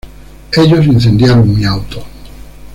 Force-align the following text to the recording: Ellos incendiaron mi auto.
Ellos 0.53 0.87
incendiaron 0.87 1.55
mi 1.55 1.63
auto. 1.63 2.03